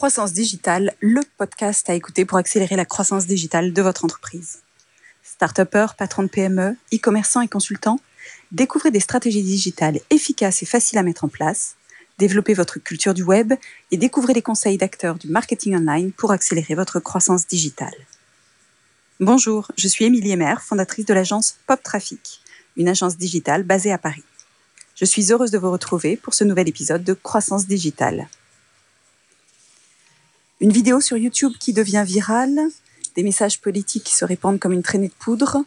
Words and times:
Croissance 0.00 0.32
digitale, 0.32 0.94
le 1.00 1.20
podcast 1.36 1.90
à 1.90 1.94
écouter 1.94 2.24
pour 2.24 2.38
accélérer 2.38 2.74
la 2.74 2.86
croissance 2.86 3.26
digitale 3.26 3.74
de 3.74 3.82
votre 3.82 4.02
entreprise. 4.02 4.60
Start-upper, 5.22 5.88
patron 5.98 6.22
de 6.22 6.28
PME, 6.28 6.78
e-commerçant 6.90 7.42
et 7.42 7.48
consultant, 7.48 8.00
découvrez 8.50 8.90
des 8.90 9.00
stratégies 9.00 9.42
digitales 9.42 10.00
efficaces 10.08 10.62
et 10.62 10.64
faciles 10.64 10.96
à 10.96 11.02
mettre 11.02 11.24
en 11.24 11.28
place, 11.28 11.76
développez 12.16 12.54
votre 12.54 12.78
culture 12.78 13.12
du 13.12 13.22
web 13.22 13.52
et 13.90 13.98
découvrez 13.98 14.32
les 14.32 14.40
conseils 14.40 14.78
d'acteurs 14.78 15.16
du 15.16 15.28
marketing 15.28 15.76
online 15.76 16.12
pour 16.12 16.32
accélérer 16.32 16.74
votre 16.74 16.98
croissance 16.98 17.46
digitale. 17.46 17.92
Bonjour, 19.20 19.70
je 19.76 19.86
suis 19.86 20.06
Émilie 20.06 20.32
Emer, 20.32 20.54
fondatrice 20.62 21.04
de 21.04 21.12
l'agence 21.12 21.56
Pop 21.66 21.82
Traffic, 21.82 22.40
une 22.78 22.88
agence 22.88 23.18
digitale 23.18 23.64
basée 23.64 23.92
à 23.92 23.98
Paris. 23.98 24.24
Je 24.94 25.04
suis 25.04 25.30
heureuse 25.30 25.50
de 25.50 25.58
vous 25.58 25.70
retrouver 25.70 26.16
pour 26.16 26.32
ce 26.32 26.44
nouvel 26.44 26.70
épisode 26.70 27.04
de 27.04 27.12
Croissance 27.12 27.66
digitale. 27.66 28.30
Une 30.60 30.72
vidéo 30.72 31.00
sur 31.00 31.16
YouTube 31.16 31.54
qui 31.58 31.72
devient 31.72 32.04
virale, 32.06 32.60
des 33.16 33.22
messages 33.22 33.62
politiques 33.62 34.04
qui 34.04 34.14
se 34.14 34.26
répandent 34.26 34.58
comme 34.58 34.72
une 34.72 34.82
traînée 34.82 35.08
de 35.08 35.14
poudre, 35.14 35.64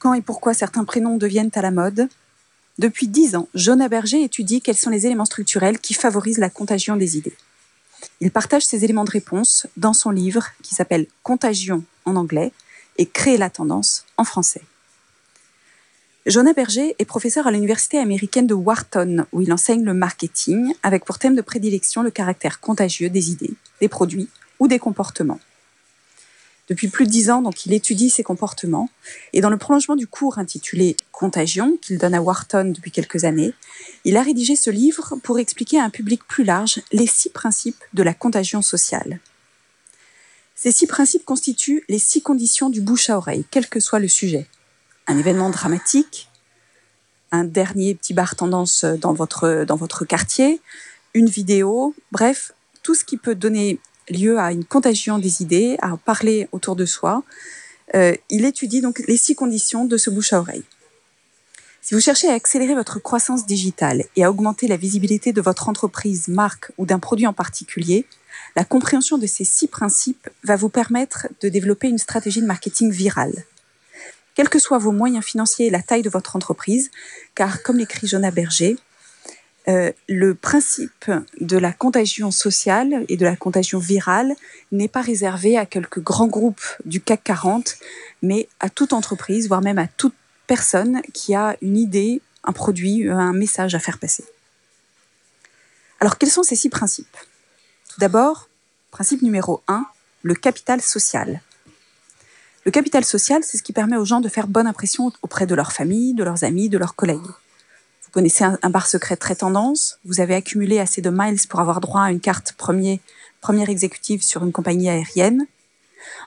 quand 0.00 0.12
et 0.12 0.20
pourquoi 0.20 0.54
certains 0.54 0.82
prénoms 0.82 1.16
deviennent 1.16 1.52
à 1.54 1.62
la 1.62 1.70
mode. 1.70 2.08
Depuis 2.78 3.06
dix 3.06 3.36
ans, 3.36 3.48
Jonah 3.54 3.88
Berger 3.88 4.24
étudie 4.24 4.60
quels 4.60 4.76
sont 4.76 4.90
les 4.90 5.06
éléments 5.06 5.24
structurels 5.24 5.78
qui 5.78 5.94
favorisent 5.94 6.38
la 6.38 6.50
contagion 6.50 6.96
des 6.96 7.16
idées. 7.16 7.36
Il 8.20 8.32
partage 8.32 8.66
ces 8.66 8.82
éléments 8.82 9.04
de 9.04 9.10
réponse 9.10 9.68
dans 9.76 9.92
son 9.92 10.10
livre 10.10 10.48
qui 10.64 10.74
s'appelle 10.74 11.06
Contagion 11.22 11.84
en 12.04 12.16
anglais 12.16 12.50
et 12.98 13.06
Créer 13.06 13.36
la 13.36 13.50
tendance 13.50 14.04
en 14.16 14.24
français. 14.24 14.62
Jonah 16.24 16.52
Berger 16.52 16.94
est 17.00 17.04
professeur 17.04 17.48
à 17.48 17.50
l'université 17.50 17.98
américaine 17.98 18.46
de 18.46 18.54
Wharton, 18.54 19.26
où 19.32 19.40
il 19.40 19.52
enseigne 19.52 19.82
le 19.82 19.92
marketing, 19.92 20.72
avec 20.84 21.04
pour 21.04 21.18
thème 21.18 21.34
de 21.34 21.42
prédilection 21.42 22.02
le 22.02 22.12
caractère 22.12 22.60
contagieux 22.60 23.10
des 23.10 23.32
idées, 23.32 23.54
des 23.80 23.88
produits 23.88 24.28
ou 24.60 24.68
des 24.68 24.78
comportements. 24.78 25.40
Depuis 26.68 26.86
plus 26.86 27.06
de 27.06 27.10
dix 27.10 27.28
ans, 27.28 27.42
donc, 27.42 27.66
il 27.66 27.72
étudie 27.72 28.08
ces 28.08 28.22
comportements, 28.22 28.88
et 29.32 29.40
dans 29.40 29.50
le 29.50 29.56
prolongement 29.56 29.96
du 29.96 30.06
cours 30.06 30.38
intitulé 30.38 30.96
Contagion, 31.10 31.76
qu'il 31.82 31.98
donne 31.98 32.14
à 32.14 32.22
Wharton 32.22 32.72
depuis 32.72 32.92
quelques 32.92 33.24
années, 33.24 33.52
il 34.04 34.16
a 34.16 34.22
rédigé 34.22 34.54
ce 34.54 34.70
livre 34.70 35.16
pour 35.24 35.40
expliquer 35.40 35.80
à 35.80 35.84
un 35.84 35.90
public 35.90 36.22
plus 36.28 36.44
large 36.44 36.80
les 36.92 37.08
six 37.08 37.30
principes 37.30 37.82
de 37.94 38.02
la 38.04 38.14
contagion 38.14 38.62
sociale. 38.62 39.18
Ces 40.54 40.70
six 40.70 40.86
principes 40.86 41.24
constituent 41.24 41.82
les 41.88 41.98
six 41.98 42.22
conditions 42.22 42.70
du 42.70 42.80
bouche 42.80 43.10
à 43.10 43.16
oreille, 43.16 43.44
quel 43.50 43.68
que 43.68 43.80
soit 43.80 43.98
le 43.98 44.06
sujet 44.06 44.46
un 45.06 45.18
événement 45.18 45.50
dramatique, 45.50 46.28
un 47.30 47.44
dernier 47.44 47.94
petit 47.94 48.14
bar 48.14 48.36
tendance 48.36 48.84
dans 48.84 49.14
votre, 49.14 50.04
quartier, 50.04 50.60
une 51.14 51.28
vidéo, 51.28 51.94
bref, 52.12 52.52
tout 52.82 52.94
ce 52.94 53.04
qui 53.04 53.16
peut 53.16 53.34
donner 53.34 53.78
lieu 54.08 54.38
à 54.38 54.52
une 54.52 54.64
contagion 54.64 55.18
des 55.18 55.42
idées, 55.42 55.76
à 55.80 55.96
parler 55.96 56.48
autour 56.52 56.76
de 56.76 56.84
soi. 56.84 57.22
Euh, 57.94 58.14
il 58.30 58.44
étudie 58.44 58.80
donc 58.80 59.02
les 59.06 59.16
six 59.16 59.34
conditions 59.34 59.84
de 59.84 59.96
ce 59.96 60.10
bouche 60.10 60.32
à 60.32 60.40
oreille. 60.40 60.64
Si 61.80 61.94
vous 61.94 62.00
cherchez 62.00 62.28
à 62.28 62.34
accélérer 62.34 62.74
votre 62.74 63.00
croissance 63.00 63.44
digitale 63.44 64.04
et 64.14 64.24
à 64.24 64.30
augmenter 64.30 64.68
la 64.68 64.76
visibilité 64.76 65.32
de 65.32 65.40
votre 65.40 65.68
entreprise, 65.68 66.28
marque 66.28 66.70
ou 66.78 66.86
d'un 66.86 67.00
produit 67.00 67.26
en 67.26 67.32
particulier, 67.32 68.06
la 68.54 68.64
compréhension 68.64 69.18
de 69.18 69.26
ces 69.26 69.44
six 69.44 69.66
principes 69.66 70.28
va 70.44 70.56
vous 70.56 70.68
permettre 70.68 71.26
de 71.40 71.48
développer 71.48 71.88
une 71.88 71.98
stratégie 71.98 72.40
de 72.40 72.46
marketing 72.46 72.90
virale 72.90 73.44
quels 74.34 74.48
que 74.48 74.58
soient 74.58 74.78
vos 74.78 74.92
moyens 74.92 75.24
financiers 75.24 75.66
et 75.66 75.70
la 75.70 75.82
taille 75.82 76.02
de 76.02 76.10
votre 76.10 76.36
entreprise, 76.36 76.90
car 77.34 77.62
comme 77.62 77.78
l'écrit 77.78 78.06
Jonah 78.06 78.30
Berger, 78.30 78.76
euh, 79.68 79.92
le 80.08 80.34
principe 80.34 81.10
de 81.40 81.56
la 81.56 81.72
contagion 81.72 82.32
sociale 82.32 83.04
et 83.08 83.16
de 83.16 83.24
la 83.24 83.36
contagion 83.36 83.78
virale 83.78 84.34
n'est 84.72 84.88
pas 84.88 85.02
réservé 85.02 85.56
à 85.56 85.66
quelques 85.66 86.00
grands 86.00 86.26
groupes 86.26 86.64
du 86.84 87.00
CAC 87.00 87.22
40, 87.22 87.76
mais 88.22 88.48
à 88.58 88.70
toute 88.70 88.92
entreprise, 88.92 89.46
voire 89.46 89.62
même 89.62 89.78
à 89.78 89.86
toute 89.86 90.14
personne 90.48 91.00
qui 91.14 91.34
a 91.34 91.56
une 91.62 91.76
idée, 91.76 92.20
un 92.42 92.52
produit, 92.52 93.08
un 93.08 93.32
message 93.32 93.76
à 93.76 93.78
faire 93.78 93.98
passer. 93.98 94.24
Alors 96.00 96.18
quels 96.18 96.30
sont 96.30 96.42
ces 96.42 96.56
six 96.56 96.68
principes? 96.68 97.16
D'abord, 97.98 98.48
principe 98.90 99.22
numéro 99.22 99.62
un, 99.68 99.86
le 100.22 100.34
capital 100.34 100.80
social. 100.80 101.40
Le 102.64 102.70
capital 102.70 103.04
social, 103.04 103.42
c'est 103.42 103.58
ce 103.58 103.62
qui 103.64 103.72
permet 103.72 103.96
aux 103.96 104.04
gens 104.04 104.20
de 104.20 104.28
faire 104.28 104.46
bonne 104.46 104.68
impression 104.68 105.12
auprès 105.22 105.46
de 105.46 105.54
leur 105.54 105.72
famille, 105.72 106.14
de 106.14 106.22
leurs 106.22 106.44
amis, 106.44 106.68
de 106.68 106.78
leurs 106.78 106.94
collègues. 106.94 107.18
Vous 107.18 108.10
connaissez 108.12 108.44
un, 108.44 108.70
bar 108.70 108.86
secret 108.86 109.16
très 109.16 109.34
tendance, 109.34 109.98
vous 110.04 110.20
avez 110.20 110.36
accumulé 110.36 110.78
assez 110.78 111.02
de 111.02 111.10
miles 111.10 111.40
pour 111.48 111.58
avoir 111.58 111.80
droit 111.80 112.02
à 112.02 112.12
une 112.12 112.20
carte 112.20 112.52
premier, 112.52 113.00
première 113.40 113.68
exécutive 113.68 114.22
sur 114.22 114.44
une 114.44 114.52
compagnie 114.52 114.88
aérienne. 114.88 115.46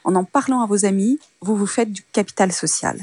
En 0.03 0.15
en 0.15 0.25
parlant 0.25 0.61
à 0.61 0.65
vos 0.65 0.85
amis, 0.85 1.19
vous 1.39 1.55
vous 1.55 1.67
faites 1.67 1.91
du 1.93 2.03
capital 2.11 2.51
social. 2.51 2.99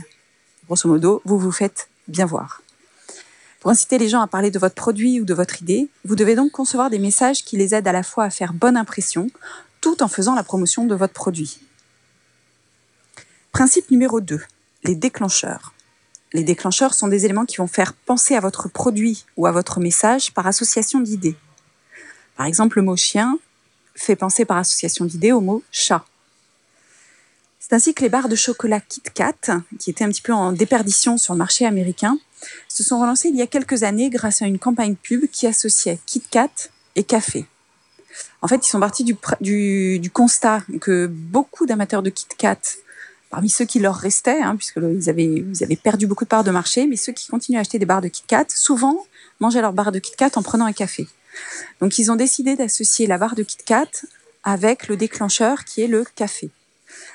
Grosso 0.67 0.87
modo, 0.87 1.23
vous 1.25 1.39
vous 1.39 1.53
faites 1.53 1.89
bien 2.09 2.27
voir. 2.27 2.61
Pour 3.61 3.71
inciter 3.71 3.97
les 3.97 4.09
gens 4.11 4.21
à 4.21 4.27
parler 4.27 4.51
de 4.51 4.59
votre 4.59 4.75
produit 4.75 5.21
ou 5.21 5.25
de 5.25 5.33
votre 5.33 5.63
idée, 5.63 5.89
vous 6.05 6.17
devez 6.17 6.35
donc 6.35 6.51
concevoir 6.51 6.91
des 6.91 6.99
messages 6.99 7.45
qui 7.45 7.57
les 7.57 7.75
aident 7.75 7.89
à 7.89 7.93
la 7.93 8.03
fois 8.03 8.25
à 8.25 8.31
faire 8.31 8.53
bonne 8.53 8.77
impression, 8.77 9.29
tout 9.81 10.03
en 10.03 10.09
faisant 10.09 10.35
la 10.35 10.43
promotion 10.43 10.85
de 10.85 10.95
votre 10.95 11.15
produit. 11.15 11.61
Principe 13.53 13.91
numéro 13.91 14.23
2, 14.23 14.41
les 14.85 14.95
déclencheurs. 14.95 15.75
Les 16.33 16.43
déclencheurs 16.43 16.95
sont 16.95 17.09
des 17.09 17.27
éléments 17.27 17.45
qui 17.45 17.59
vont 17.59 17.67
faire 17.67 17.93
penser 17.93 18.35
à 18.35 18.41
votre 18.41 18.71
produit 18.71 19.27
ou 19.37 19.47
à 19.47 19.53
votre 19.53 19.79
message 19.79 20.33
par 20.33 20.47
association 20.47 21.01
d'idées. 21.01 21.37
Par 22.35 22.47
exemple, 22.47 22.79
le 22.79 22.83
mot 22.83 22.97
chien 22.97 23.39
fait 23.95 24.17
penser 24.17 24.47
par 24.47 24.57
association 24.57 25.05
d'idées 25.05 25.33
au 25.33 25.43
mot 25.43 25.63
chat. 25.71 26.03
C'est 27.61 27.75
ainsi 27.75 27.93
que 27.93 28.03
les 28.03 28.09
barres 28.09 28.31
de 28.31 28.37
chocolat 28.37 28.81
Kit 28.81 29.03
Kat, 29.15 29.61
qui 29.79 29.91
étaient 29.91 30.05
un 30.05 30.09
petit 30.09 30.23
peu 30.23 30.33
en 30.33 30.53
déperdition 30.53 31.19
sur 31.19 31.35
le 31.35 31.39
marché 31.39 31.67
américain, 31.67 32.19
se 32.69 32.83
sont 32.83 32.99
relancées 32.99 33.29
il 33.29 33.37
y 33.37 33.43
a 33.43 33.47
quelques 33.47 33.83
années 33.83 34.09
grâce 34.09 34.41
à 34.41 34.47
une 34.47 34.59
campagne 34.59 34.97
pub 34.97 35.27
qui 35.31 35.47
associait 35.47 35.99
Kit 36.07 36.23
Kat 36.31 36.71
et 36.97 37.05
café. 37.05 37.45
En 38.41 38.49
fait, 38.49 38.67
ils 38.67 38.71
sont 38.71 38.81
partis 38.81 39.05
du, 39.05 39.15
du, 39.43 39.99
du 39.99 40.11
constat 40.11 40.63
que 40.81 41.07
beaucoup 41.07 41.67
d'amateurs 41.67 42.03
de 42.03 42.09
Kit 42.09 42.29
Kat 42.39 42.59
parmi 43.33 43.49
ceux 43.49 43.65
qui 43.65 43.79
leur 43.79 43.97
restaient, 43.97 44.43
hein, 44.43 44.57
puisque 44.57 44.77
ils 44.77 45.09
avaient, 45.09 45.77
perdu 45.83 46.07
beaucoup 46.07 46.25
de 46.25 46.29
parts 46.29 46.45
de 46.45 46.51
marché, 46.51 46.87
mais 46.87 46.97
ceux 46.97 47.13
qui 47.13 47.29
continuent 47.29 47.57
à 47.57 47.61
acheter 47.61 47.79
des 47.79 47.87
barres 47.87 48.03
de 48.03 48.09
Kit 48.09 48.23
Kat, 48.27 48.45
souvent 48.49 49.07
mangeaient 49.41 49.63
leurs 49.63 49.73
barres 49.73 49.91
de 49.91 49.99
Kit 49.99 50.13
Kat 50.19 50.33
en 50.37 50.43
prenant 50.43 50.67
un 50.67 50.73
café. 50.73 51.09
Donc 51.81 51.99
ils 51.99 52.13
ont 52.13 52.17
décidé 52.17 52.57
d'associer 52.57 53.07
la 53.07 53.17
barre 53.17 53.35
de 53.35 53.43
Kit 53.43 53.57
Kat 53.65 53.89
avec 54.45 54.87
le 54.87 54.99
déclencheur 54.99 55.65
qui 55.65 55.81
est 55.81 55.87
le 55.87 56.05
café. 56.15 56.51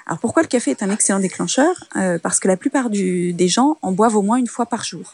Alors 0.07 0.17
pourquoi 0.17 0.41
le 0.41 0.47
café 0.47 0.71
est 0.71 0.81
un 0.81 0.89
excellent 0.89 1.19
déclencheur? 1.19 1.83
Euh, 1.95 2.17
Parce 2.17 2.39
que 2.39 2.47
la 2.47 2.57
plupart 2.57 2.89
des 2.89 3.47
gens 3.47 3.77
en 3.83 3.91
boivent 3.91 4.15
au 4.15 4.23
moins 4.23 4.37
une 4.37 4.47
fois 4.47 4.65
par 4.65 4.83
jour. 4.83 5.13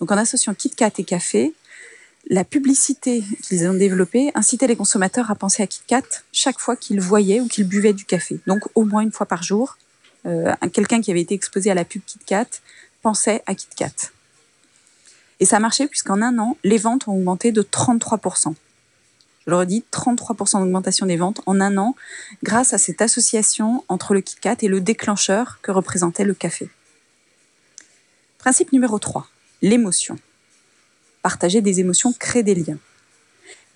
Donc 0.00 0.10
en 0.10 0.16
associant 0.16 0.54
Kit 0.54 0.70
Kat 0.70 0.90
et 0.98 1.04
café, 1.04 1.54
la 2.28 2.42
publicité 2.42 3.22
qu'ils 3.44 3.68
ont 3.68 3.74
développée 3.74 4.32
incitait 4.34 4.66
les 4.66 4.76
consommateurs 4.76 5.30
à 5.30 5.36
penser 5.36 5.62
à 5.62 5.68
Kit 5.68 5.82
Kat 5.86 6.02
chaque 6.32 6.58
fois 6.58 6.74
qu'ils 6.74 7.00
voyaient 7.00 7.40
ou 7.40 7.46
qu'ils 7.46 7.68
buvaient 7.68 7.92
du 7.92 8.04
café. 8.04 8.40
Donc 8.48 8.62
au 8.74 8.84
moins 8.84 9.02
une 9.02 9.12
fois 9.12 9.26
par 9.26 9.44
jour, 9.44 9.76
euh, 10.26 10.52
quelqu'un 10.72 11.00
qui 11.00 11.10
avait 11.10 11.20
été 11.20 11.34
exposé 11.34 11.70
à 11.70 11.74
la 11.74 11.84
pub 11.84 12.02
KitKat 12.04 12.46
pensait 13.02 13.42
à 13.46 13.54
KitKat. 13.54 14.10
Et 15.40 15.46
ça 15.46 15.56
a 15.56 15.60
marché 15.60 15.86
puisqu'en 15.88 16.20
un 16.20 16.38
an, 16.38 16.56
les 16.64 16.78
ventes 16.78 17.08
ont 17.08 17.12
augmenté 17.12 17.50
de 17.52 17.62
33%. 17.62 18.54
Je 19.46 19.50
le 19.50 19.56
redis, 19.56 19.84
33% 19.90 20.60
d'augmentation 20.60 21.06
des 21.06 21.16
ventes 21.16 21.40
en 21.46 21.60
un 21.60 21.78
an 21.78 21.96
grâce 22.42 22.74
à 22.74 22.78
cette 22.78 23.00
association 23.00 23.84
entre 23.88 24.12
le 24.12 24.20
KitKat 24.20 24.56
et 24.60 24.68
le 24.68 24.80
déclencheur 24.80 25.58
que 25.62 25.70
représentait 25.70 26.24
le 26.24 26.34
café. 26.34 26.68
Principe 28.38 28.72
numéro 28.72 28.98
3, 28.98 29.26
l'émotion. 29.62 30.18
Partager 31.22 31.62
des 31.62 31.80
émotions 31.80 32.12
crée 32.12 32.42
des 32.42 32.54
liens. 32.54 32.78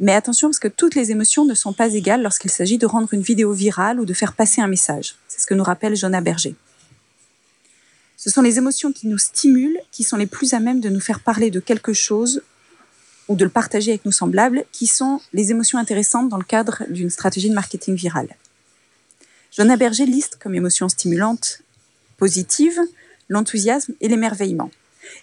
Mais 0.01 0.15
attention 0.15 0.49
parce 0.49 0.59
que 0.59 0.69
toutes 0.69 0.95
les 0.95 1.11
émotions 1.11 1.45
ne 1.45 1.55
sont 1.55 1.73
pas 1.73 1.95
égales 1.95 2.23
lorsqu'il 2.23 2.51
s'agit 2.51 2.79
de 2.79 2.87
rendre 2.87 3.13
une 3.15 3.23
vidéo 3.23 3.53
virale 3.53 4.01
ou 4.01 4.05
de 4.05 4.13
faire 4.13 4.33
passer 4.33 4.61
un 4.61 4.67
message. 4.67 5.17
C'est 5.29 5.41
ce 5.41 5.47
que 5.47 5.55
nous 5.55 5.63
rappelle 5.63 5.95
Jonah 5.95 6.21
Berger. 6.21 6.57
Ce 8.17 8.31
sont 8.31 8.43
les 8.43 8.59
émotions 8.59 8.93
qui 8.93 9.07
nous 9.07 9.19
stimulent 9.19 9.79
qui 9.93 10.03
sont 10.03 10.17
les 10.17 10.27
plus 10.27 10.55
à 10.55 10.61
même 10.61 10.81
de 10.81 10.89
nous 10.89 11.01
faire 11.01 11.21
parler 11.21 11.51
de 11.51 11.61
quelque 11.61 11.93
chose 11.93 12.43
ou 13.29 13.37
de 13.37 13.45
le 13.45 13.51
partager 13.51 13.93
avec 13.93 14.05
nos 14.05 14.13
semblables, 14.13 14.65
qui 14.73 14.87
sont 14.87 15.21
les 15.33 15.51
émotions 15.51 15.79
intéressantes 15.79 16.29
dans 16.29 16.37
le 16.37 16.45
cadre 16.45 16.83
d'une 16.91 17.11
stratégie 17.11 17.49
de 17.49 17.55
marketing 17.55 17.95
virale. 17.95 18.29
Jonah 19.51 19.77
Berger 19.77 20.07
liste 20.07 20.37
comme 20.43 20.55
émotions 20.55 20.89
stimulantes 20.89 21.63
positives 22.19 22.81
l'enthousiasme 23.29 23.95
et 24.01 24.09
l'émerveillement, 24.09 24.71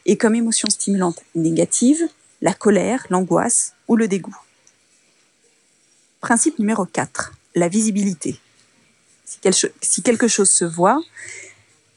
et 0.06 0.18
comme 0.18 0.36
émotions 0.36 0.70
stimulantes 0.70 1.22
négatives 1.36 2.08
la 2.42 2.54
colère, 2.54 3.06
l'angoisse 3.10 3.74
ou 3.88 3.96
le 3.96 4.08
dégoût. 4.08 4.36
Principe 6.22 6.60
numéro 6.60 6.86
4, 6.86 7.34
la 7.56 7.68
visibilité. 7.68 8.40
Si 9.26 10.02
quelque 10.04 10.28
chose 10.28 10.50
se 10.50 10.66
voit, 10.66 11.02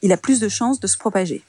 il 0.01 0.11
a 0.11 0.17
plus 0.17 0.39
de 0.39 0.49
chances 0.49 0.79
de 0.79 0.87
se 0.87 0.97
propager. 0.97 1.43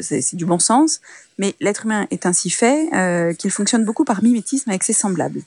C'est 0.00 0.36
du 0.36 0.44
bon 0.44 0.58
sens, 0.58 1.00
mais 1.38 1.54
l'être 1.60 1.84
humain 1.84 2.06
est 2.10 2.26
ainsi 2.26 2.50
fait 2.50 2.88
euh, 2.94 3.32
qu'il 3.34 3.50
fonctionne 3.50 3.84
beaucoup 3.84 4.04
par 4.04 4.22
mimétisme 4.22 4.68
avec 4.70 4.84
ses 4.84 4.92
semblables. 4.92 5.42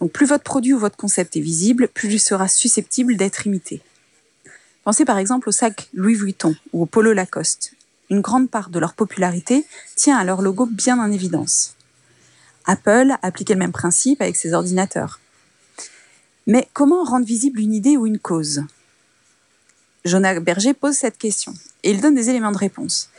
Donc 0.00 0.12
plus 0.12 0.26
votre 0.26 0.44
produit 0.44 0.72
ou 0.72 0.78
votre 0.78 0.96
concept 0.96 1.36
est 1.36 1.40
visible, 1.40 1.88
plus 1.88 2.12
il 2.12 2.20
sera 2.20 2.48
susceptible 2.48 3.16
d'être 3.16 3.46
imité. 3.46 3.82
Pensez 4.84 5.04
par 5.04 5.18
exemple 5.18 5.48
au 5.48 5.52
sac 5.52 5.88
Louis 5.94 6.14
Vuitton 6.14 6.56
ou 6.72 6.82
au 6.82 6.86
polo 6.86 7.12
Lacoste. 7.12 7.74
Une 8.10 8.20
grande 8.20 8.50
part 8.50 8.68
de 8.68 8.78
leur 8.78 8.94
popularité 8.94 9.64
tient 9.96 10.18
à 10.18 10.24
leur 10.24 10.42
logo 10.42 10.66
bien 10.66 10.98
en 10.98 11.10
évidence. 11.10 11.76
Apple 12.66 13.10
a 13.10 13.26
appliqué 13.26 13.54
le 13.54 13.58
même 13.58 13.72
principe 13.72 14.20
avec 14.20 14.36
ses 14.36 14.52
ordinateurs. 14.52 15.20
Mais 16.46 16.68
comment 16.72 17.04
rendre 17.04 17.26
visible 17.26 17.60
une 17.60 17.74
idée 17.74 17.96
ou 17.96 18.06
une 18.06 18.18
cause? 18.18 18.64
Jonah 20.04 20.40
Berger 20.40 20.74
pose 20.74 20.94
cette 20.94 21.18
question 21.18 21.54
et 21.84 21.90
il 21.90 22.00
donne 22.00 22.14
des 22.14 22.28
éléments 22.28 22.52
de 22.52 22.58
réponse. 22.58 23.10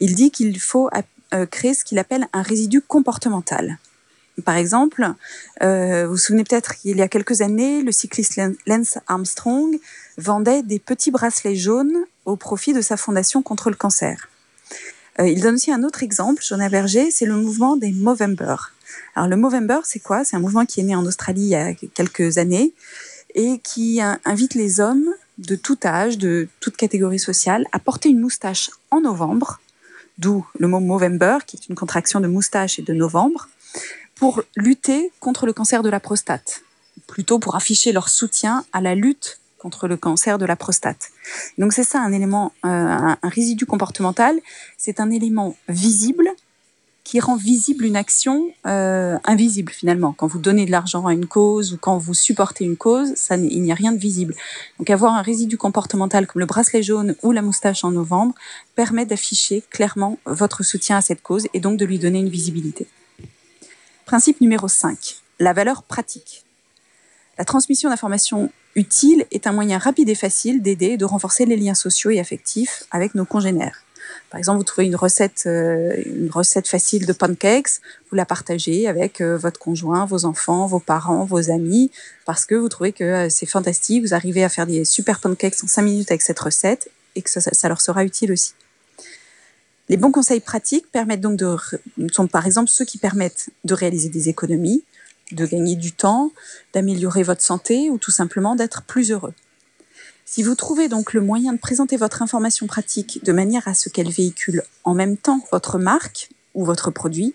Il 0.00 0.14
dit 0.14 0.30
qu'il 0.30 0.58
faut 0.58 0.90
euh, 1.34 1.46
créer 1.46 1.74
ce 1.74 1.84
qu'il 1.84 1.98
appelle 1.98 2.26
un 2.32 2.42
résidu 2.42 2.80
comportemental. 2.80 3.78
Par 4.44 4.56
exemple, 4.56 5.14
euh, 5.62 6.04
vous 6.04 6.12
vous 6.12 6.16
souvenez 6.18 6.44
peut-être 6.44 6.74
qu'il 6.76 6.96
y 6.96 7.02
a 7.02 7.08
quelques 7.08 7.40
années, 7.40 7.82
le 7.82 7.92
cycliste 7.92 8.40
Lance 8.66 8.98
Armstrong 9.06 9.78
vendait 10.18 10.62
des 10.62 10.78
petits 10.78 11.10
bracelets 11.10 11.56
jaunes 11.56 11.96
au 12.26 12.36
profit 12.36 12.74
de 12.74 12.82
sa 12.82 12.96
fondation 12.96 13.42
contre 13.42 13.70
le 13.70 13.76
cancer. 13.76 14.28
Euh, 15.20 15.28
il 15.28 15.40
donne 15.40 15.54
aussi 15.54 15.72
un 15.72 15.82
autre 15.84 16.02
exemple, 16.02 16.42
Jonah 16.46 16.68
Berger, 16.68 17.10
c'est 17.10 17.24
le 17.24 17.34
mouvement 17.34 17.76
des 17.76 17.92
Movember. 17.92 18.56
Alors 19.14 19.28
le 19.28 19.36
Movember, 19.36 19.80
c'est 19.84 20.00
quoi? 20.00 20.24
C'est 20.24 20.36
un 20.36 20.40
mouvement 20.40 20.66
qui 20.66 20.80
est 20.80 20.84
né 20.84 20.94
en 20.94 21.04
Australie 21.06 21.42
il 21.42 21.48
y 21.48 21.54
a 21.54 21.74
quelques 21.74 22.38
années 22.38 22.72
et 23.34 23.58
qui 23.58 24.00
invite 24.24 24.54
les 24.54 24.80
hommes 24.80 25.08
de 25.38 25.56
tout 25.56 25.78
âge, 25.84 26.18
de 26.18 26.48
toute 26.60 26.76
catégorie 26.76 27.18
sociale, 27.18 27.66
à 27.72 27.78
porter 27.78 28.08
une 28.08 28.20
moustache 28.20 28.70
en 28.90 29.00
novembre, 29.00 29.60
d'où 30.18 30.46
le 30.58 30.68
mot 30.68 30.80
Movember, 30.80 31.38
qui 31.46 31.56
est 31.56 31.68
une 31.68 31.74
contraction 31.74 32.20
de 32.20 32.26
moustache 32.26 32.78
et 32.78 32.82
de 32.82 32.94
novembre, 32.94 33.48
pour 34.14 34.42
lutter 34.56 35.12
contre 35.20 35.44
le 35.44 35.52
cancer 35.52 35.82
de 35.82 35.90
la 35.90 36.00
prostate, 36.00 36.62
plutôt 37.06 37.38
pour 37.38 37.54
afficher 37.54 37.92
leur 37.92 38.08
soutien 38.08 38.64
à 38.72 38.80
la 38.80 38.94
lutte 38.94 39.40
contre 39.58 39.88
le 39.88 39.96
cancer 39.96 40.38
de 40.38 40.46
la 40.46 40.56
prostate. 40.56 41.10
Donc 41.58 41.72
c'est 41.72 41.84
ça 41.84 42.00
un 42.00 42.12
élément, 42.12 42.52
euh, 42.64 42.68
un, 42.68 43.18
résidu 43.22 43.66
comportemental, 43.66 44.38
c'est 44.78 45.00
un 45.00 45.10
élément 45.10 45.56
visible 45.68 46.30
qui 47.06 47.20
rend 47.20 47.36
visible 47.36 47.84
une 47.84 47.94
action 47.94 48.50
euh, 48.66 49.16
invisible 49.22 49.70
finalement. 49.70 50.12
Quand 50.12 50.26
vous 50.26 50.40
donnez 50.40 50.66
de 50.66 50.72
l'argent 50.72 51.06
à 51.06 51.12
une 51.12 51.26
cause 51.26 51.72
ou 51.72 51.78
quand 51.78 51.98
vous 51.98 52.14
supportez 52.14 52.64
une 52.64 52.76
cause, 52.76 53.14
ça, 53.14 53.36
il 53.36 53.62
n'y 53.62 53.70
a 53.70 53.76
rien 53.76 53.92
de 53.92 53.96
visible. 53.96 54.34
Donc 54.80 54.90
avoir 54.90 55.14
un 55.14 55.22
résidu 55.22 55.56
comportemental 55.56 56.26
comme 56.26 56.40
le 56.40 56.46
bracelet 56.46 56.82
jaune 56.82 57.14
ou 57.22 57.30
la 57.30 57.42
moustache 57.42 57.84
en 57.84 57.92
novembre 57.92 58.34
permet 58.74 59.06
d'afficher 59.06 59.62
clairement 59.70 60.18
votre 60.26 60.64
soutien 60.64 60.96
à 60.96 61.00
cette 61.00 61.22
cause 61.22 61.46
et 61.54 61.60
donc 61.60 61.78
de 61.78 61.84
lui 61.84 62.00
donner 62.00 62.18
une 62.18 62.28
visibilité. 62.28 62.88
Principe 64.04 64.40
numéro 64.40 64.66
5, 64.66 64.98
la 65.38 65.52
valeur 65.52 65.84
pratique. 65.84 66.42
La 67.38 67.44
transmission 67.44 67.88
d'informations 67.88 68.50
utiles 68.74 69.26
est 69.30 69.46
un 69.46 69.52
moyen 69.52 69.78
rapide 69.78 70.08
et 70.08 70.16
facile 70.16 70.60
d'aider 70.60 70.86
et 70.86 70.96
de 70.96 71.04
renforcer 71.04 71.46
les 71.46 71.56
liens 71.56 71.74
sociaux 71.74 72.10
et 72.10 72.18
affectifs 72.18 72.82
avec 72.90 73.14
nos 73.14 73.24
congénères. 73.24 73.85
Par 74.30 74.38
exemple, 74.38 74.58
vous 74.58 74.64
trouvez 74.64 74.86
une 74.86 74.96
recette, 74.96 75.44
euh, 75.46 75.94
une 76.04 76.30
recette 76.30 76.68
facile 76.68 77.06
de 77.06 77.12
pancakes, 77.12 77.80
vous 78.10 78.16
la 78.16 78.26
partagez 78.26 78.88
avec 78.88 79.20
euh, 79.20 79.36
votre 79.36 79.58
conjoint, 79.58 80.06
vos 80.06 80.24
enfants, 80.24 80.66
vos 80.66 80.80
parents, 80.80 81.24
vos 81.24 81.50
amis, 81.50 81.90
parce 82.24 82.44
que 82.44 82.54
vous 82.54 82.68
trouvez 82.68 82.92
que 82.92 83.04
euh, 83.04 83.28
c'est 83.28 83.46
fantastique, 83.46 84.02
vous 84.02 84.14
arrivez 84.14 84.44
à 84.44 84.48
faire 84.48 84.66
des 84.66 84.84
super 84.84 85.20
pancakes 85.20 85.62
en 85.62 85.66
5 85.66 85.82
minutes 85.82 86.10
avec 86.10 86.22
cette 86.22 86.38
recette 86.38 86.90
et 87.14 87.22
que 87.22 87.30
ça, 87.30 87.40
ça 87.40 87.68
leur 87.68 87.80
sera 87.80 88.04
utile 88.04 88.32
aussi. 88.32 88.52
Les 89.88 89.96
bons 89.96 90.10
conseils 90.10 90.40
pratiques 90.40 90.90
permettent 90.90 91.20
donc 91.20 91.36
de, 91.36 91.56
sont 92.12 92.26
par 92.26 92.46
exemple 92.46 92.68
ceux 92.68 92.84
qui 92.84 92.98
permettent 92.98 93.50
de 93.64 93.74
réaliser 93.74 94.08
des 94.08 94.28
économies, 94.28 94.82
de 95.32 95.46
gagner 95.46 95.76
du 95.76 95.92
temps, 95.92 96.32
d'améliorer 96.72 97.22
votre 97.22 97.42
santé 97.42 97.90
ou 97.90 97.98
tout 97.98 98.10
simplement 98.10 98.56
d'être 98.56 98.82
plus 98.82 99.12
heureux. 99.12 99.34
Si 100.28 100.42
vous 100.42 100.56
trouvez 100.56 100.88
donc 100.88 101.12
le 101.12 101.20
moyen 101.20 101.52
de 101.52 101.58
présenter 101.58 101.96
votre 101.96 102.20
information 102.20 102.66
pratique 102.66 103.24
de 103.24 103.32
manière 103.32 103.68
à 103.68 103.74
ce 103.74 103.88
qu'elle 103.88 104.10
véhicule 104.10 104.64
en 104.82 104.92
même 104.92 105.16
temps 105.16 105.40
votre 105.52 105.78
marque 105.78 106.30
ou 106.54 106.64
votre 106.64 106.90
produit, 106.90 107.32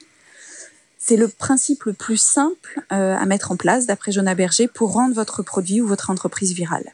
c'est 0.97 1.15
le 1.15 1.29
principe 1.29 1.85
le 1.85 1.93
plus 1.93 2.17
simple 2.17 2.81
euh, 2.91 3.15
à 3.15 3.25
mettre 3.25 3.51
en 3.51 3.55
place, 3.55 3.85
d'après 3.85 4.11
Jonah 4.11 4.35
Berger, 4.35 4.67
pour 4.67 4.91
rendre 4.91 5.15
votre 5.15 5.41
produit 5.41 5.81
ou 5.81 5.88
votre 5.88 6.09
entreprise 6.09 6.51
virale. 6.51 6.93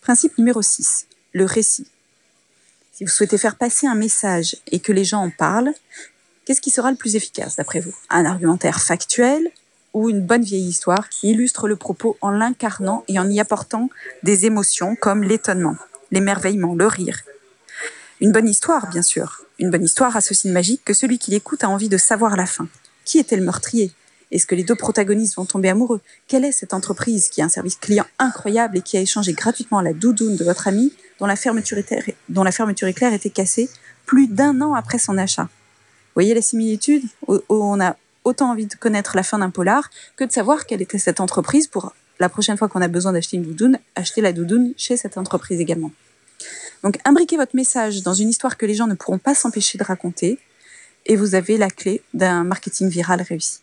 Principe 0.00 0.38
numéro 0.38 0.62
6, 0.62 1.08
le 1.32 1.44
récit. 1.44 1.88
Si 2.92 3.04
vous 3.04 3.10
souhaitez 3.10 3.38
faire 3.38 3.56
passer 3.56 3.88
un 3.88 3.96
message 3.96 4.56
et 4.68 4.78
que 4.78 4.92
les 4.92 5.04
gens 5.04 5.22
en 5.22 5.30
parlent, 5.30 5.74
qu'est-ce 6.44 6.60
qui 6.60 6.70
sera 6.70 6.92
le 6.92 6.96
plus 6.96 7.16
efficace 7.16 7.56
d'après 7.56 7.80
vous? 7.80 7.94
Un 8.10 8.24
argumentaire 8.24 8.80
factuel, 8.80 9.50
ou 9.96 10.10
une 10.10 10.20
bonne 10.20 10.42
vieille 10.42 10.68
histoire 10.68 11.08
qui 11.08 11.30
illustre 11.30 11.68
le 11.68 11.74
propos 11.74 12.18
en 12.20 12.28
l'incarnant 12.28 13.02
et 13.08 13.18
en 13.18 13.30
y 13.30 13.40
apportant 13.40 13.88
des 14.22 14.44
émotions 14.44 14.94
comme 14.94 15.22
l'étonnement, 15.22 15.74
l'émerveillement, 16.10 16.74
le 16.74 16.86
rire. 16.86 17.22
Une 18.20 18.30
bonne 18.30 18.46
histoire, 18.46 18.90
bien 18.90 19.00
sûr. 19.00 19.40
Une 19.58 19.70
bonne 19.70 19.84
histoire 19.84 20.14
a 20.14 20.20
ceci 20.20 20.48
de 20.48 20.52
magique 20.52 20.84
que 20.84 20.92
celui 20.92 21.18
qui 21.18 21.30
l'écoute 21.30 21.64
a 21.64 21.70
envie 21.70 21.88
de 21.88 21.96
savoir 21.96 22.36
la 22.36 22.44
fin. 22.44 22.68
Qui 23.06 23.18
était 23.18 23.36
le 23.36 23.42
meurtrier? 23.42 23.90
Est-ce 24.30 24.46
que 24.46 24.54
les 24.54 24.64
deux 24.64 24.74
protagonistes 24.74 25.36
vont 25.36 25.46
tomber 25.46 25.70
amoureux? 25.70 26.02
Quelle 26.28 26.44
est 26.44 26.52
cette 26.52 26.74
entreprise 26.74 27.30
qui 27.30 27.40
a 27.40 27.46
un 27.46 27.48
service 27.48 27.76
client 27.76 28.04
incroyable 28.18 28.76
et 28.76 28.82
qui 28.82 28.98
a 28.98 29.00
échangé 29.00 29.32
gratuitement 29.32 29.80
la 29.80 29.94
doudoune 29.94 30.36
de 30.36 30.44
votre 30.44 30.68
ami 30.68 30.92
dont 31.20 31.26
la 31.26 31.36
fermeture, 31.36 31.78
éclair 32.86 33.14
était 33.14 33.30
cassée 33.30 33.70
plus 34.04 34.28
d'un 34.28 34.60
an 34.60 34.74
après 34.74 34.98
son 34.98 35.16
achat? 35.16 35.48
Voyez 36.14 36.34
la 36.34 36.42
similitude? 36.42 37.04
On 37.48 37.80
a 37.80 37.96
autant 38.26 38.50
envie 38.50 38.66
de 38.66 38.74
connaître 38.74 39.16
la 39.16 39.22
fin 39.22 39.38
d'un 39.38 39.50
polar 39.50 39.88
que 40.16 40.24
de 40.24 40.32
savoir 40.32 40.66
quelle 40.66 40.82
était 40.82 40.98
cette 40.98 41.20
entreprise 41.20 41.68
pour 41.68 41.94
la 42.18 42.28
prochaine 42.28 42.56
fois 42.56 42.68
qu'on 42.68 42.82
a 42.82 42.88
besoin 42.88 43.12
d'acheter 43.12 43.36
une 43.36 43.44
doudoune, 43.44 43.78
acheter 43.94 44.20
la 44.20 44.32
doudoune 44.32 44.74
chez 44.76 44.96
cette 44.96 45.16
entreprise 45.16 45.60
également. 45.60 45.92
Donc 46.82 46.98
imbriquez 47.04 47.36
votre 47.36 47.54
message 47.54 48.02
dans 48.02 48.14
une 48.14 48.28
histoire 48.28 48.56
que 48.56 48.66
les 48.66 48.74
gens 48.74 48.86
ne 48.86 48.94
pourront 48.94 49.18
pas 49.18 49.34
s'empêcher 49.34 49.78
de 49.78 49.84
raconter 49.84 50.38
et 51.06 51.14
vous 51.14 51.34
avez 51.34 51.56
la 51.56 51.70
clé 51.70 52.02
d'un 52.14 52.42
marketing 52.42 52.88
viral 52.88 53.22
réussi. 53.22 53.60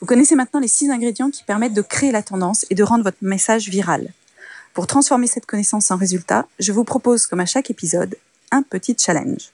Vous 0.00 0.06
connaissez 0.06 0.34
maintenant 0.34 0.60
les 0.60 0.68
six 0.68 0.90
ingrédients 0.90 1.30
qui 1.30 1.44
permettent 1.44 1.74
de 1.74 1.82
créer 1.82 2.12
la 2.12 2.22
tendance 2.22 2.64
et 2.70 2.74
de 2.74 2.82
rendre 2.82 3.04
votre 3.04 3.18
message 3.20 3.68
viral. 3.68 4.12
Pour 4.72 4.86
transformer 4.86 5.26
cette 5.26 5.46
connaissance 5.46 5.90
en 5.90 5.96
résultat, 5.96 6.46
je 6.58 6.72
vous 6.72 6.84
propose, 6.84 7.26
comme 7.26 7.40
à 7.40 7.46
chaque 7.46 7.70
épisode, 7.70 8.16
un 8.50 8.62
petit 8.62 8.94
challenge. 8.98 9.52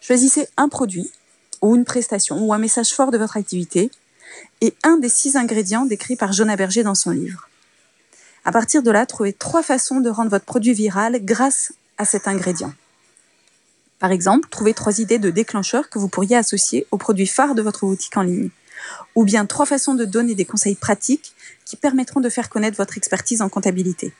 Choisissez 0.00 0.48
un 0.56 0.68
produit 0.68 1.10
ou 1.62 1.76
une 1.76 1.84
prestation 1.84 2.38
ou 2.38 2.52
un 2.52 2.58
message 2.58 2.90
fort 2.90 3.10
de 3.10 3.18
votre 3.18 3.36
activité 3.36 3.90
et 4.60 4.74
un 4.82 4.96
des 4.96 5.08
six 5.08 5.36
ingrédients 5.36 5.84
décrits 5.84 6.16
par 6.16 6.32
Jonah 6.32 6.56
Berger 6.56 6.82
dans 6.82 6.94
son 6.94 7.10
livre. 7.10 7.48
À 8.44 8.52
partir 8.52 8.82
de 8.82 8.90
là, 8.90 9.06
trouvez 9.06 9.32
trois 9.32 9.62
façons 9.62 10.00
de 10.00 10.08
rendre 10.08 10.30
votre 10.30 10.44
produit 10.44 10.72
viral 10.72 11.24
grâce 11.24 11.72
à 11.98 12.04
cet 12.04 12.26
ingrédient. 12.26 12.72
Par 13.98 14.12
exemple, 14.12 14.48
trouvez 14.48 14.72
trois 14.72 14.98
idées 14.98 15.18
de 15.18 15.30
déclencheurs 15.30 15.90
que 15.90 15.98
vous 15.98 16.08
pourriez 16.08 16.36
associer 16.36 16.86
au 16.90 16.96
produit 16.96 17.26
phare 17.26 17.54
de 17.54 17.60
votre 17.60 17.84
boutique 17.84 18.16
en 18.16 18.22
ligne. 18.22 18.48
Ou 19.14 19.24
bien 19.24 19.44
trois 19.44 19.66
façons 19.66 19.94
de 19.94 20.06
donner 20.06 20.34
des 20.34 20.46
conseils 20.46 20.74
pratiques 20.74 21.34
qui 21.66 21.76
permettront 21.76 22.20
de 22.20 22.30
faire 22.30 22.48
connaître 22.48 22.78
votre 22.78 22.96
expertise 22.96 23.42
en 23.42 23.50
comptabilité. 23.50 24.14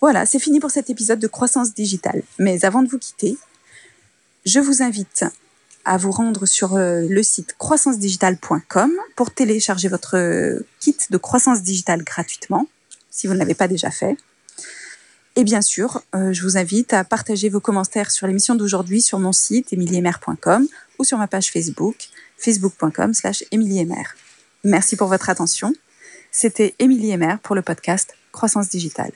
Voilà, 0.00 0.24
c'est 0.24 0.38
fini 0.38 0.60
pour 0.60 0.70
cet 0.70 0.88
épisode 0.88 1.18
de 1.18 1.26
croissance 1.26 1.74
digitale. 1.74 2.22
Mais 2.38 2.64
avant 2.64 2.82
de 2.82 2.88
vous 2.88 2.98
quitter, 2.98 3.36
je 4.46 4.60
vous 4.60 4.82
invite 4.84 5.24
à 5.88 5.96
vous 5.96 6.10
rendre 6.10 6.44
sur 6.44 6.76
euh, 6.76 7.06
le 7.08 7.22
site 7.22 7.54
croissancedigitale.com 7.56 8.92
pour 9.16 9.30
télécharger 9.30 9.88
votre 9.88 10.18
euh, 10.18 10.66
kit 10.80 10.96
de 11.08 11.16
croissance 11.16 11.62
digitale 11.62 12.04
gratuitement, 12.04 12.68
si 13.10 13.26
vous 13.26 13.32
ne 13.32 13.38
l'avez 13.38 13.54
pas 13.54 13.68
déjà 13.68 13.90
fait. 13.90 14.18
Et 15.34 15.44
bien 15.44 15.62
sûr, 15.62 16.02
euh, 16.14 16.34
je 16.34 16.42
vous 16.42 16.58
invite 16.58 16.92
à 16.92 17.04
partager 17.04 17.48
vos 17.48 17.60
commentaires 17.60 18.10
sur 18.10 18.26
l'émission 18.26 18.54
d'aujourd'hui 18.54 19.00
sur 19.00 19.18
mon 19.18 19.32
site 19.32 19.72
emiliemer.com 19.72 20.68
ou 20.98 21.04
sur 21.04 21.16
ma 21.16 21.26
page 21.26 21.50
Facebook, 21.50 21.96
facebook.com 22.36 23.14
slash 23.14 23.44
Merci 24.64 24.96
pour 24.96 25.08
votre 25.08 25.30
attention. 25.30 25.72
C'était 26.30 26.74
Émilie 26.78 27.12
Emer 27.12 27.36
pour 27.42 27.54
le 27.56 27.62
podcast 27.62 28.14
Croissance 28.30 28.68
Digitale. 28.68 29.12